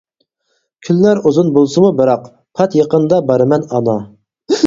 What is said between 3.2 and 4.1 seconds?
بارىمەن ئانا.